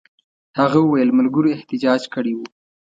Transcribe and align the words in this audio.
هغه 0.59 0.77
وویل 0.81 1.09
ملګرو 1.19 1.53
احتجاج 1.57 2.01
کړی 2.13 2.33
وو. 2.35 2.45